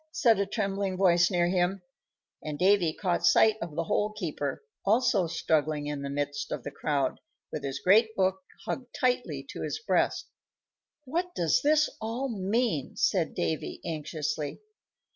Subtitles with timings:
[0.11, 1.83] said a trembling voice near him;
[2.41, 6.71] and Davy caught sight of the Hole keeper, also struggling in the midst of the
[6.71, 7.19] crowd,
[7.51, 10.25] with his great book hugged tightly to his breast.
[11.05, 14.61] "What does it all mean?" said Davy, anxiously.